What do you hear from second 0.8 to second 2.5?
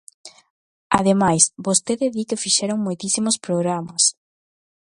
Ademais, vostede di que